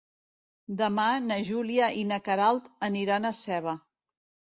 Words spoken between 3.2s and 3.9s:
a Seva.